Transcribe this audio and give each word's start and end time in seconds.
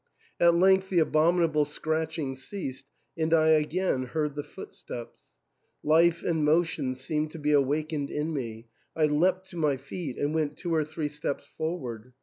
At 0.39 0.55
length 0.55 0.89
the 0.89 0.97
abominable 0.97 1.63
scratching 1.63 2.35
ceased, 2.35 2.87
and 3.15 3.31
I 3.35 3.49
again 3.49 4.05
heard 4.05 4.33
the 4.33 4.41
footsteps. 4.41 5.35
Life 5.83 6.23
and 6.23 6.43
motion 6.43 6.95
seemed 6.95 7.29
to 7.33 7.37
be 7.37 7.51
awakened 7.51 8.09
in 8.09 8.33
me; 8.33 8.65
I 8.95 9.05
leapt 9.05 9.51
to 9.51 9.57
my 9.57 9.77
feet, 9.77 10.17
and 10.17 10.33
went 10.33 10.57
two 10.57 10.73
or 10.73 10.83
three 10.83 11.07
steps 11.07 11.45
forward. 11.45 12.13